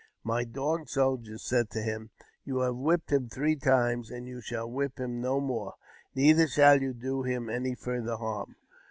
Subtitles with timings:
[0.23, 2.09] My Dog Soldiers said to him,"
[2.43, 5.75] You have whipped him three times, and you shall whip him no more,
[6.15, 8.55] neither shall you do him any farther harm.